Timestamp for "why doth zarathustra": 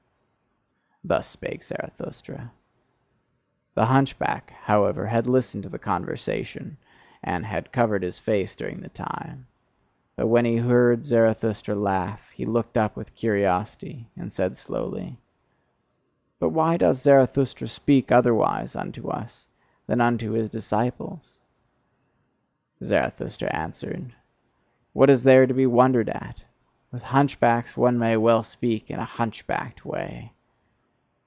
16.49-17.67